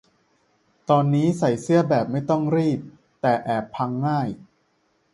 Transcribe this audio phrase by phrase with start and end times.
[0.89, 2.79] ตอนนี้ใส่เสื้อแบบไม่ต้องรีด
[3.21, 4.27] แต่แอบพังง่าย